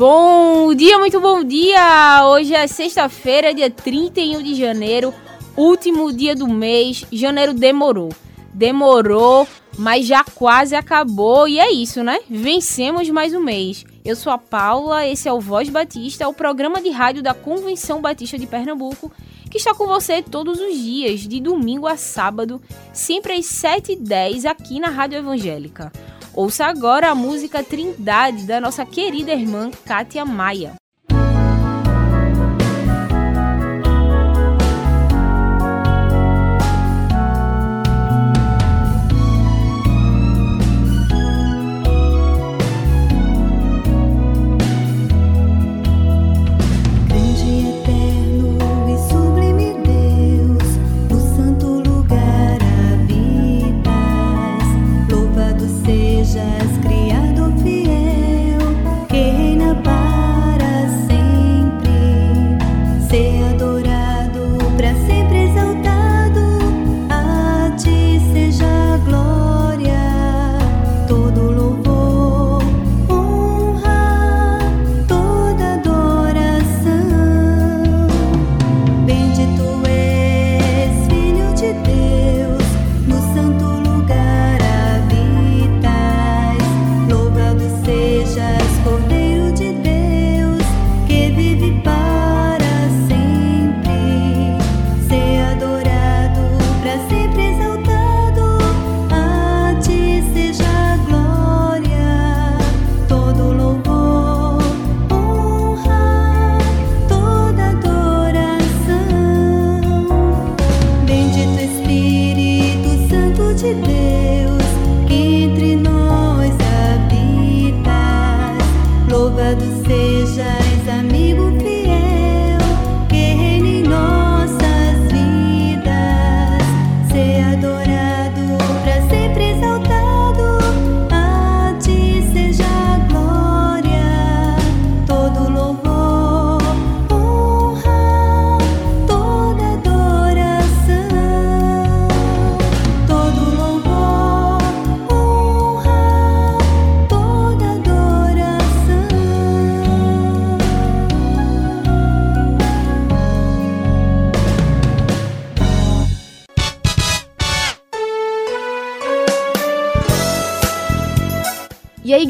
[0.00, 2.26] Bom dia, muito bom dia!
[2.26, 5.12] Hoje é sexta-feira, dia 31 de janeiro,
[5.54, 7.04] último dia do mês.
[7.12, 8.08] Janeiro demorou.
[8.54, 12.18] Demorou, mas já quase acabou e é isso, né?
[12.30, 13.84] Vencemos mais um mês.
[14.02, 18.00] Eu sou a Paula, esse é o Voz Batista, o programa de rádio da Convenção
[18.00, 19.12] Batista de Pernambuco,
[19.50, 22.58] que está com você todos os dias, de domingo a sábado,
[22.90, 25.92] sempre às 7h10 aqui na Rádio Evangélica.
[26.40, 30.79] Ouça agora a música Trindade da nossa querida irmã Kátia Maia.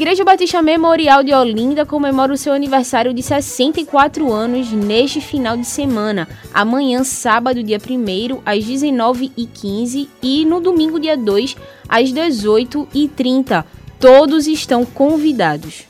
[0.01, 5.67] Igreja Batista Memorial de Olinda comemora o seu aniversário de 64 anos neste final de
[5.67, 6.27] semana.
[6.51, 11.55] Amanhã, sábado, dia 1 às 19h15 e no domingo, dia 2,
[11.87, 13.63] às 18h30.
[13.99, 15.83] Todos estão convidados.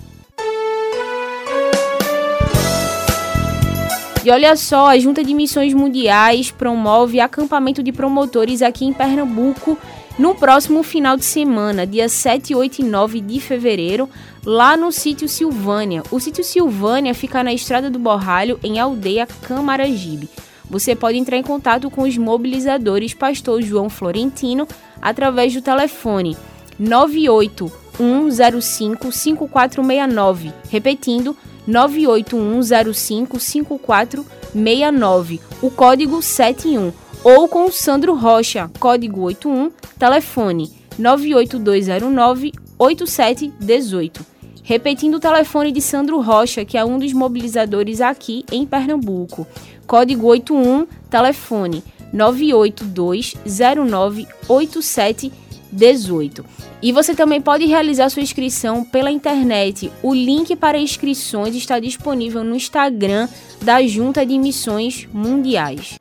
[4.25, 9.77] E olha só, a Junta de Missões Mundiais promove acampamento de promotores aqui em Pernambuco
[10.19, 14.09] no próximo final de semana, dia 7, 8 e 9 de fevereiro,
[14.45, 16.03] lá no sítio Silvânia.
[16.11, 20.29] O sítio Silvânia fica na Estrada do Borralho, em Aldeia Camaragibe.
[20.69, 24.67] Você pode entrar em contato com os mobilizadores Pastor João Florentino
[25.01, 26.35] através do telefone
[26.79, 30.53] 98105 5469.
[30.69, 31.35] Repetindo,
[31.67, 35.41] 98105 5469.
[35.61, 44.25] O código 71 ou com Sandro Rocha, código 81, telefone 98209 8718.
[44.63, 49.45] Repetindo o telefone de Sandro Rocha, que é um dos mobilizadores aqui em Pernambuco.
[49.85, 56.45] Código 81, telefone 98209 8718.
[56.81, 59.91] E você também pode realizar sua inscrição pela internet.
[60.01, 63.29] O link para inscrições está disponível no Instagram
[63.61, 65.99] da Junta de Missões Mundiais.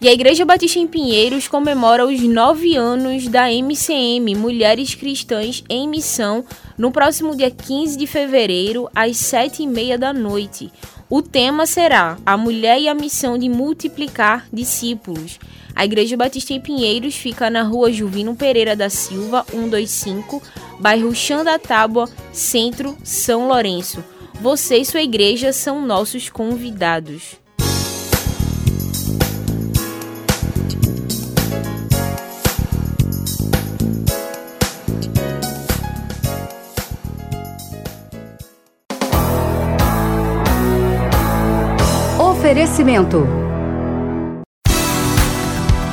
[0.00, 5.88] E a Igreja Batista em Pinheiros comemora os nove anos da MCM, Mulheres Cristãs em
[5.88, 6.44] Missão,
[6.76, 10.72] no próximo dia 15 de fevereiro, às sete e meia da noite.
[11.08, 15.38] O tema será A Mulher e a Missão de Multiplicar Discípulos.
[15.74, 20.42] A Igreja Batista em Pinheiros fica na rua Juvino Pereira da Silva, 125,
[20.78, 24.04] bairro Chão da Tábua, Centro, São Lourenço.
[24.40, 27.40] Você e sua igreja são nossos convidados.
[42.18, 43.41] Oferecimento.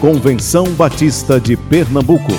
[0.00, 2.32] Convenção Batista de Pernambuco.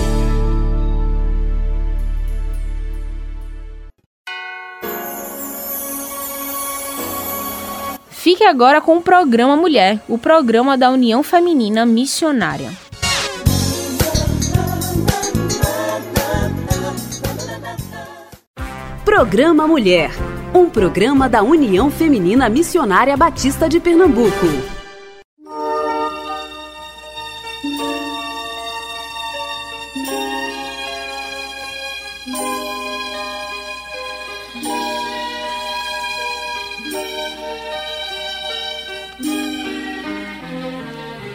[8.09, 12.71] Fique agora com o programa Mulher, o programa da União Feminina Missionária.
[19.05, 20.11] Programa Mulher
[20.53, 24.80] um programa da União Feminina Missionária Batista de Pernambuco.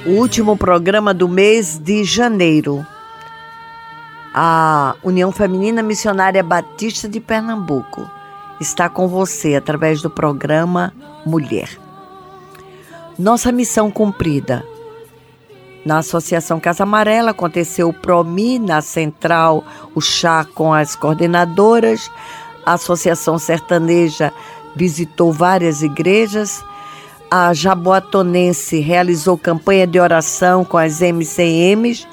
[0.07, 2.87] O último programa do mês de janeiro.
[4.33, 8.09] A União Feminina Missionária Batista de Pernambuco
[8.61, 10.95] está com você através do programa
[11.25, 11.77] Mulher.
[13.19, 14.65] Nossa missão cumprida.
[15.85, 22.09] Na Associação Casa Amarela aconteceu o PROMI na Central, o chá com as coordenadoras.
[22.65, 24.33] A Associação Sertaneja
[24.77, 26.65] visitou várias igrejas.
[27.31, 32.07] A Jaboatonense realizou campanha de oração com as MCMs.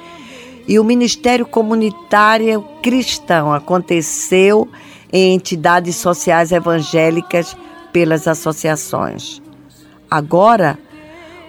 [0.68, 4.68] E o Ministério Comunitário Cristão aconteceu
[5.12, 7.56] em entidades sociais evangélicas
[7.92, 9.42] pelas associações.
[10.10, 10.80] Agora,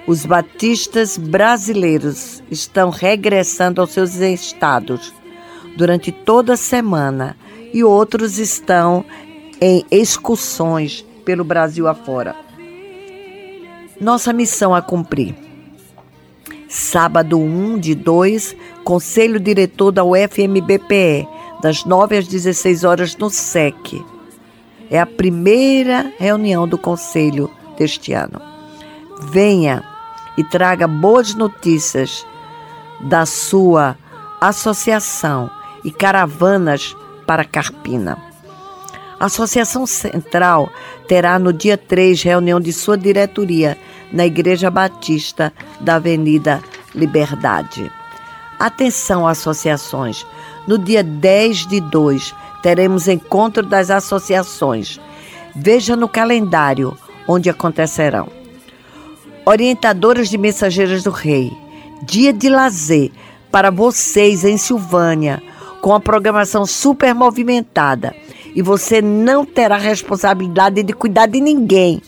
[0.07, 5.15] os batistas brasileiros estão regressando aos seus estados
[5.77, 7.37] durante toda a semana
[7.73, 9.05] e outros estão
[9.61, 12.44] em excursões pelo Brasil afora.
[14.05, 15.35] Nossa missão a cumprir.
[16.69, 18.55] Sábado 1 de 2,
[18.85, 21.27] Conselho Diretor da UFMBPE,
[21.63, 24.05] das 9 às 16 horas no SEC.
[24.91, 28.43] É a primeira reunião do conselho deste ano.
[29.31, 29.83] Venha
[30.37, 32.27] e traga boas notícias
[33.01, 33.97] da sua
[34.39, 35.51] associação
[35.83, 36.95] e caravanas
[37.27, 38.34] para Carpina.
[39.19, 40.69] A Associação Central
[41.07, 43.79] terá no dia 3 reunião de sua diretoria
[44.13, 46.63] na Igreja Batista da Avenida
[46.95, 47.91] Liberdade.
[48.59, 50.27] Atenção, associações!
[50.67, 54.99] No dia 10 de 2, teremos encontro das associações.
[55.55, 56.97] Veja no calendário
[57.29, 58.29] onde acontecerão.
[59.45, 61.53] Orientadoras de Mensageiras do Rei.
[62.03, 63.11] Dia de lazer
[63.51, 65.43] para vocês em Silvânia,
[65.81, 68.15] com a programação super movimentada.
[68.55, 72.01] E você não terá responsabilidade de cuidar de ninguém.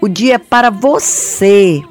[0.00, 1.82] O dia é para você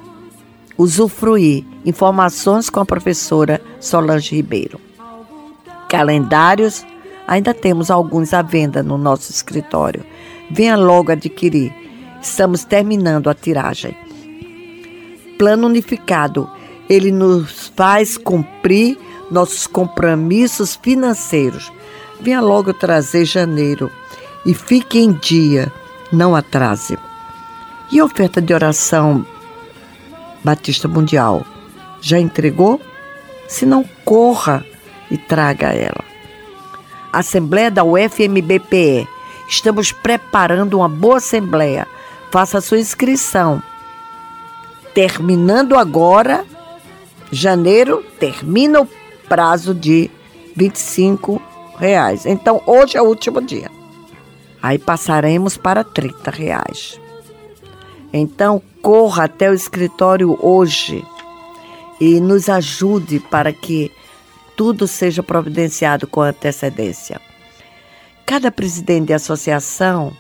[0.78, 1.66] usufruir.
[1.86, 4.80] Informações com a professora Solange Ribeiro
[5.94, 6.84] calendários,
[7.28, 10.04] ainda temos alguns à venda no nosso escritório.
[10.50, 11.72] Venha logo adquirir.
[12.20, 13.96] Estamos terminando a tiragem.
[15.38, 16.50] Plano unificado.
[16.90, 18.98] Ele nos faz cumprir
[19.30, 21.72] nossos compromissos financeiros.
[22.24, 23.92] Venha logo trazer janeiro
[24.46, 25.70] e fique em dia,
[26.10, 26.98] não atrase.
[27.92, 29.26] E oferta de oração
[30.42, 31.46] Batista Mundial?
[32.00, 32.80] Já entregou?
[33.46, 34.66] Se não, corra
[35.12, 36.02] e traga ela.
[37.12, 39.06] Assembleia da UFMBPE.
[39.50, 41.86] Estamos preparando uma boa assembleia.
[42.32, 43.62] Faça sua inscrição.
[44.94, 46.46] Terminando agora,
[47.30, 48.88] janeiro, termina o
[49.28, 50.12] prazo de R$
[50.56, 52.26] 25 reais.
[52.26, 53.70] Então, hoje é o último dia.
[54.62, 57.00] Aí passaremos para 30 reais.
[58.12, 61.06] Então, corra até o escritório hoje
[62.00, 63.92] e nos ajude para que
[64.56, 67.20] tudo seja providenciado com antecedência.
[68.26, 70.14] Cada presidente de associação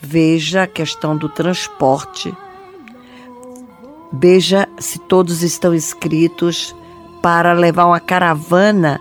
[0.00, 2.34] veja a questão do transporte,
[4.12, 6.74] veja se todos estão inscritos
[7.22, 9.00] para levar uma caravana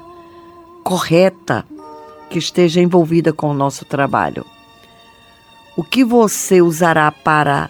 [0.84, 1.66] correta
[2.30, 4.46] que esteja envolvida com o nosso trabalho.
[5.76, 7.70] O que você usará para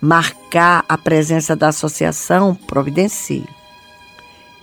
[0.00, 3.46] marcar a presença da associação, providencie.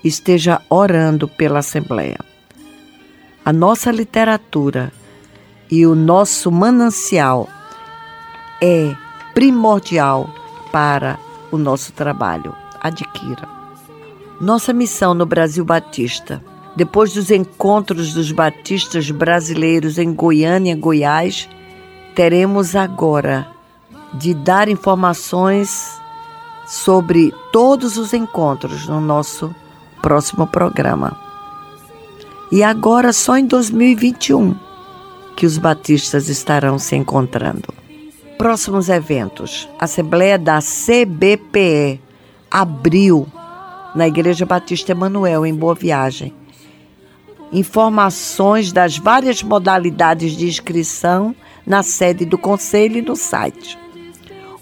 [0.04, 2.20] Esteja orando pela Assembleia.
[3.46, 4.92] A nossa literatura
[5.70, 7.48] e o nosso manancial
[8.62, 8.96] é
[9.34, 10.30] primordial
[10.72, 11.20] para
[11.52, 12.56] o nosso trabalho.
[12.80, 13.48] Adquira.
[14.42, 16.44] Nossa missão no Brasil Batista.
[16.78, 21.50] Depois dos encontros dos batistas brasileiros em Goiânia, Goiás,
[22.14, 23.48] teremos agora
[24.14, 26.00] de dar informações
[26.68, 29.56] sobre todos os encontros no nosso
[30.04, 31.18] próximo programa.
[32.52, 34.56] E agora só em 2021
[35.36, 37.74] que os batistas estarão se encontrando.
[38.38, 42.00] Próximos eventos: Assembleia da CBPE,
[42.52, 43.28] abril,
[43.96, 46.36] na Igreja Batista Emanuel, em Boa Viagem.
[47.52, 51.36] Informações das várias modalidades de inscrição
[51.66, 53.78] na sede do Conselho e no site.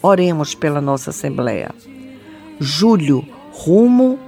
[0.02, 1.74] Oremos pela nossa Assembleia.
[2.60, 4.20] Julho, rumo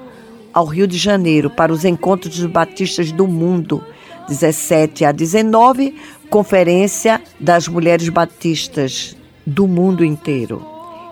[0.54, 3.84] ao Rio de Janeiro para os encontros dos batistas do mundo.
[4.28, 5.96] 17 a 19,
[6.30, 10.66] Conferência das Mulheres Batistas do mundo inteiro.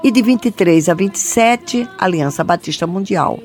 [0.03, 3.39] E de 23 a 27, Aliança Batista Mundial.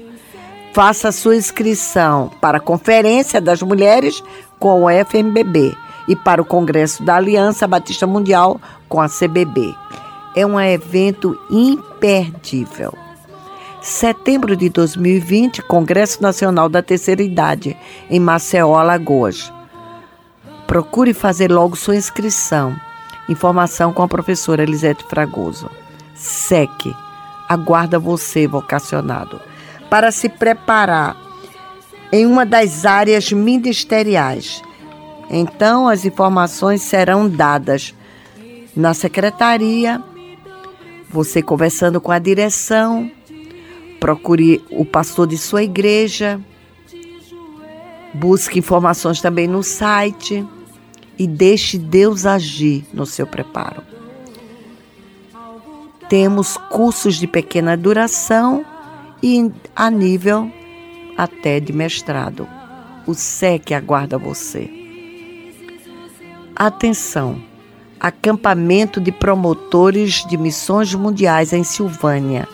[0.72, 4.22] Faça sua inscrição para a Conferência das Mulheres
[4.58, 5.74] com o FMBB
[6.08, 9.74] e para o Congresso da Aliança Batista Mundial com a CBB
[10.34, 12.94] é um evento imperdível.
[13.80, 17.76] Setembro de 2020, Congresso Nacional da Terceira Idade,
[18.10, 19.52] em Maceió, Alagoas.
[20.66, 22.76] Procure fazer logo sua inscrição.
[23.28, 25.70] Informação com a professora Elisete Fragoso.
[26.14, 26.94] SEC,
[27.48, 29.40] aguarda você, vocacionado,
[29.90, 31.16] para se preparar
[32.12, 34.62] em uma das áreas ministeriais.
[35.28, 37.94] Então, as informações serão dadas
[38.74, 40.02] na secretaria
[41.10, 43.10] você conversando com a direção,
[43.98, 46.40] procure o pastor de sua igreja,
[48.14, 50.46] busque informações também no site
[51.18, 53.82] e deixe Deus agir no seu preparo.
[56.08, 58.64] Temos cursos de pequena duração
[59.22, 60.50] e a nível
[61.16, 62.48] até de mestrado.
[63.06, 64.70] O SEC aguarda você.
[66.54, 67.50] Atenção!
[68.00, 72.48] acampamento de promotores de missões mundiais em Silvânia,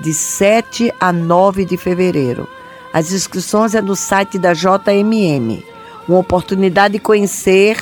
[0.00, 2.46] de 7 a 9 de fevereiro.
[2.92, 5.64] As inscrições é no site da JMM.
[6.06, 7.80] Uma oportunidade de conhecer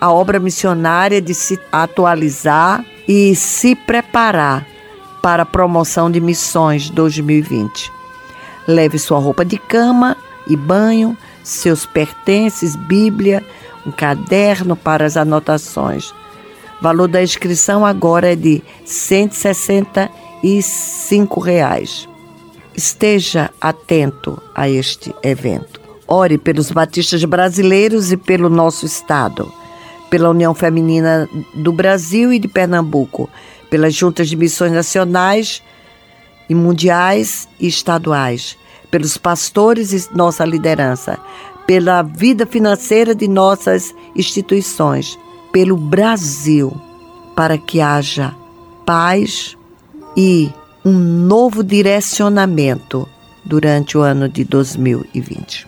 [0.00, 4.66] a obra missionária, de se atualizar e se preparar
[5.22, 7.90] para a promoção de missões 2020.
[8.66, 13.42] Leve sua roupa de cama e banho, seus pertences, Bíblia,
[13.86, 16.12] um caderno para as anotações.
[16.80, 22.08] O valor da inscrição agora é de 165 reais.
[22.74, 25.80] Esteja atento a este evento.
[26.06, 29.52] Ore pelos batistas brasileiros e pelo nosso Estado,
[30.08, 33.28] pela União Feminina do Brasil e de Pernambuco,
[33.70, 35.62] pelas juntas de missões nacionais
[36.48, 38.58] e mundiais e estaduais,
[38.90, 41.18] pelos pastores e nossa liderança,
[41.66, 45.16] pela vida financeira de nossas instituições,
[45.52, 46.76] pelo Brasil,
[47.36, 48.34] para que haja
[48.84, 49.56] paz
[50.16, 50.50] e
[50.84, 53.08] um novo direcionamento
[53.44, 55.66] durante o ano de 2020.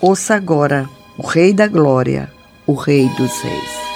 [0.00, 2.30] Ouça agora o Rei da Glória,
[2.66, 3.87] o Rei dos Reis.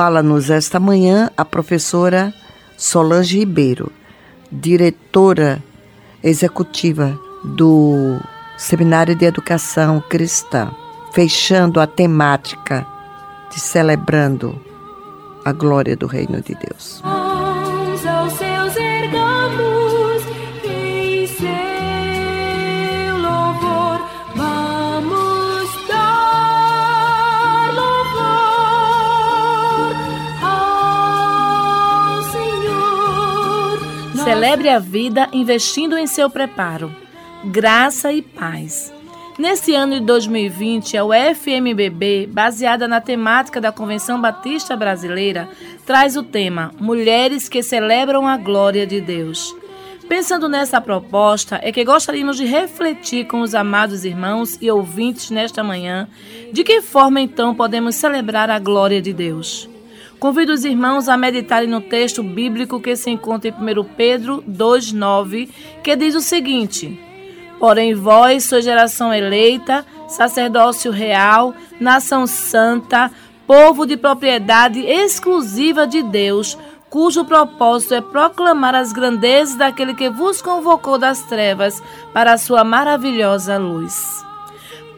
[0.00, 2.32] Fala-nos esta manhã a professora
[2.74, 3.92] Solange Ribeiro,
[4.50, 5.62] diretora
[6.24, 8.18] executiva do
[8.56, 10.70] Seminário de Educação Cristã,
[11.12, 12.86] fechando a temática
[13.52, 14.58] de celebrando
[15.44, 17.02] a glória do Reino de Deus.
[34.30, 36.94] Celebre a vida investindo em seu preparo.
[37.46, 38.94] Graça e paz.
[39.36, 45.48] Nesse ano de 2020, a UFMBB, baseada na temática da Convenção Batista Brasileira,
[45.84, 49.52] traz o tema Mulheres que celebram a glória de Deus.
[50.08, 55.64] Pensando nessa proposta, é que gostaríamos de refletir com os amados irmãos e ouvintes nesta
[55.64, 56.08] manhã
[56.52, 59.68] de que forma então podemos celebrar a glória de Deus.
[60.20, 65.48] Convido os irmãos a meditarem no texto bíblico que se encontra em 1 Pedro 2,9,
[65.82, 67.00] que diz o seguinte:
[67.58, 73.10] Porém, vós sois geração eleita, sacerdócio real, nação santa,
[73.46, 76.56] povo de propriedade exclusiva de Deus,
[76.90, 82.62] cujo propósito é proclamar as grandezas daquele que vos convocou das trevas para a sua
[82.62, 84.22] maravilhosa luz.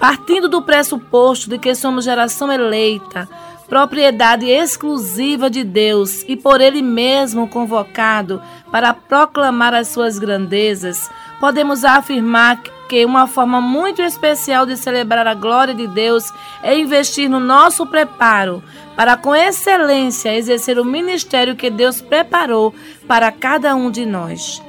[0.01, 3.29] Partindo do pressuposto de que somos geração eleita,
[3.73, 11.83] propriedade exclusiva de Deus e por Ele mesmo convocado para proclamar as suas grandezas, podemos
[11.83, 16.31] afirmar que uma forma muito especial de celebrar a glória de Deus
[16.63, 18.63] é investir no nosso preparo
[18.95, 22.75] para, com excelência, exercer o ministério que Deus preparou
[23.09, 24.63] para cada um de nós.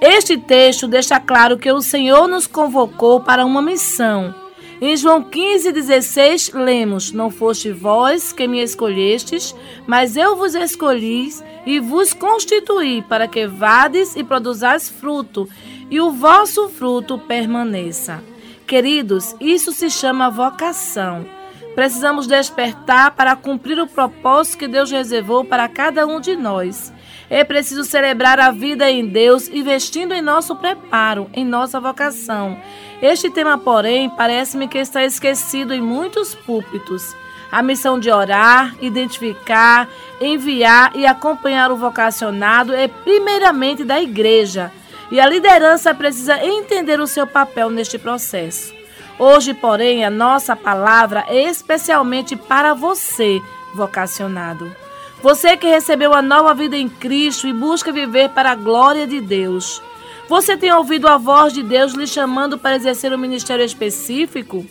[0.00, 4.45] Este texto deixa claro que o Senhor nos convocou para uma missão
[4.80, 9.54] em João 15,16 lemos: Não foste vós que me escolhestes,
[9.86, 11.32] mas eu vos escolhi
[11.64, 15.48] e vos constituí para que vades e produzais fruto,
[15.90, 18.22] e o vosso fruto permaneça.
[18.66, 21.26] Queridos, isso se chama vocação.
[21.74, 26.92] Precisamos despertar para cumprir o propósito que Deus reservou para cada um de nós.
[27.28, 32.56] É preciso celebrar a vida em Deus, investindo em nosso preparo, em nossa vocação.
[33.02, 37.16] Este tema, porém, parece-me que está esquecido em muitos púlpitos.
[37.50, 39.88] A missão de orar, identificar,
[40.20, 44.72] enviar e acompanhar o vocacionado é primeiramente da igreja.
[45.10, 48.74] E a liderança precisa entender o seu papel neste processo.
[49.18, 53.40] Hoje, porém, a nossa palavra é especialmente para você,
[53.74, 54.85] vocacionado.
[55.26, 59.20] Você que recebeu a nova vida em Cristo e busca viver para a glória de
[59.20, 59.82] Deus.
[60.28, 64.64] Você tem ouvido a voz de Deus lhe chamando para exercer um ministério específico?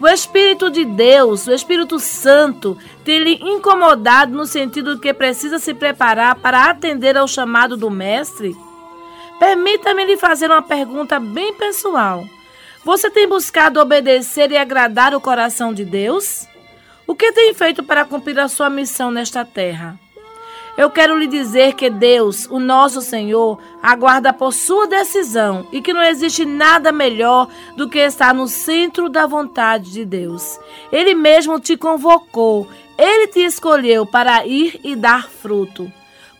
[0.00, 5.72] O Espírito de Deus, o Espírito Santo, tem lhe incomodado no sentido que precisa se
[5.72, 8.56] preparar para atender ao chamado do Mestre?
[9.38, 12.24] Permita-me lhe fazer uma pergunta bem pessoal.
[12.84, 16.44] Você tem buscado obedecer e agradar o coração de Deus?
[17.06, 19.98] O que tem feito para cumprir a sua missão nesta terra?
[20.76, 25.92] Eu quero lhe dizer que Deus, o nosso Senhor, aguarda por sua decisão e que
[25.92, 30.58] não existe nada melhor do que estar no centro da vontade de Deus.
[30.90, 35.90] Ele mesmo te convocou, ele te escolheu para ir e dar fruto.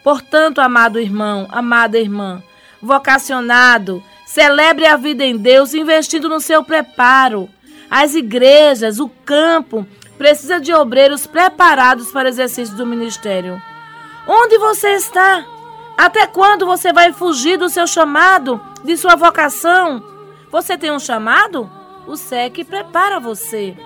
[0.02, 2.42] Portanto, amado irmão, amada irmã,
[2.82, 7.48] vocacionado, celebre a vida em Deus investindo no seu preparo.
[7.88, 13.60] As igrejas, o campo, precisa de obreiros preparados para o exercício do ministério.
[14.26, 15.44] Onde você está?
[15.96, 20.02] Até quando você vai fugir do seu chamado, de sua vocação?
[20.50, 21.70] Você tem um chamado?
[22.06, 23.76] O SEC prepara você.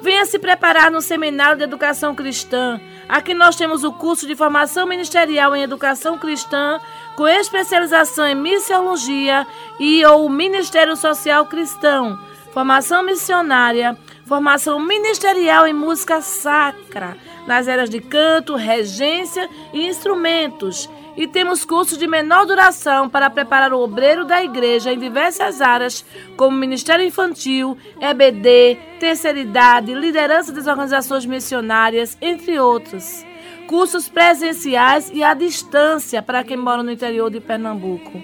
[0.00, 2.80] Venha se preparar no Seminário de Educação Cristã.
[3.08, 6.78] Aqui nós temos o curso de formação ministerial em Educação Cristã,
[7.16, 9.46] com especialização em missiologia
[9.78, 12.18] e ou Ministério Social Cristão,
[12.52, 13.96] formação missionária,
[14.26, 20.88] formação ministerial em música sacra, nas áreas de canto, regência e instrumentos.
[21.16, 26.04] E temos cursos de menor duração para preparar o obreiro da igreja em diversas áreas,
[26.36, 33.24] como Ministério Infantil, EBD, Terceira Idade, liderança das organizações missionárias, entre outros.
[33.68, 38.20] Cursos presenciais e à distância para quem mora no interior de Pernambuco.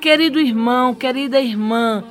[0.00, 2.02] Querido irmão, querida irmã,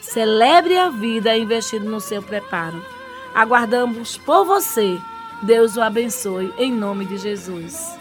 [0.00, 2.82] celebre a vida investindo no seu preparo.
[3.34, 4.98] Aguardamos por você.
[5.42, 7.96] Deus o abençoe, em nome de Jesus.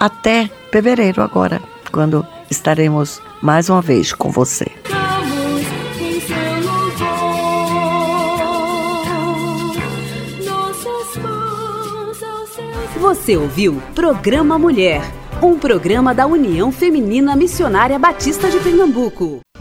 [0.00, 1.60] Até fevereiro agora,
[1.92, 4.64] quando estaremos mais uma vez com você.
[12.98, 15.02] Você ouviu Programa Mulher,
[15.42, 19.42] um programa da União Feminina Missionária Batista de Pernambuco.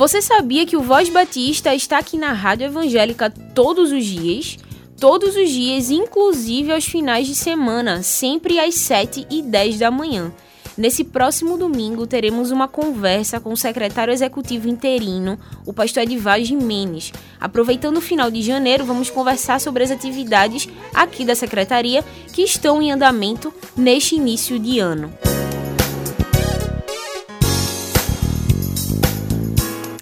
[0.00, 4.56] Você sabia que o Voz Batista está aqui na Rádio Evangélica todos os dias?
[4.98, 10.32] Todos os dias, inclusive aos finais de semana, sempre às 7 e 10 da manhã.
[10.74, 17.12] Nesse próximo domingo, teremos uma conversa com o secretário executivo interino, o pastor Edivar Jimenez.
[17.38, 22.80] Aproveitando o final de janeiro, vamos conversar sobre as atividades aqui da secretaria que estão
[22.80, 25.12] em andamento neste início de ano.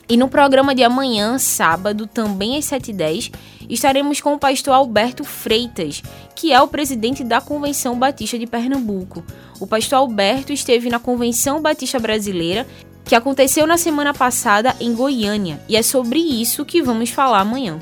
[0.08, 3.30] E no programa de amanhã, sábado, também às 7h10,
[3.68, 6.02] estaremos com o pastor Alberto Freitas,
[6.34, 9.22] que é o presidente da Convenção Batista de Pernambuco.
[9.60, 12.66] O pastor Alberto esteve na Convenção Batista Brasileira,
[13.04, 17.78] que aconteceu na semana passada em Goiânia, e é sobre isso que vamos falar amanhã.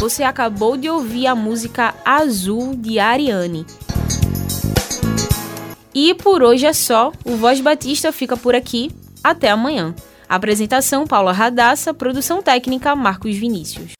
[0.00, 3.66] Você acabou de ouvir a música Azul de Ariane.
[5.94, 7.12] E por hoje é só.
[7.22, 8.90] O Voz Batista fica por aqui.
[9.22, 9.94] Até amanhã.
[10.26, 13.99] Apresentação Paula Radassa, produção técnica Marcos Vinícius.